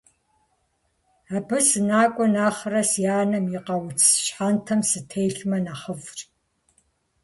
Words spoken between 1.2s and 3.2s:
Абы сынакӀуэ нэхърэ, си